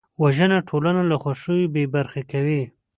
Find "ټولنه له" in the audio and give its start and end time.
0.69-1.15